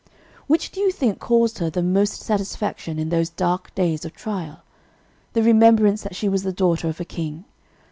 [0.47, 4.61] "Which do you think caused her the most satisfaction in those dark days of trial:
[5.33, 7.45] the remembrance that she was the daughter of a king?